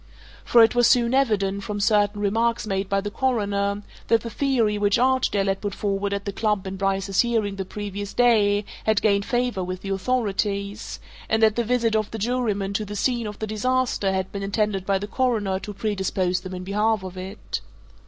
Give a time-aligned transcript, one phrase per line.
[0.43, 4.75] For it was soon evident, from certain remarks made by the Coroner, that the theory
[4.79, 9.03] which Archdale had put forward at the club in Bryce's hearing the previous day had
[9.03, 13.27] gained favour with the authorities, and that the visit of the jurymen to the scene
[13.27, 17.15] of the disaster had been intended by the Coroner to predispose them in behalf of
[17.15, 17.61] it.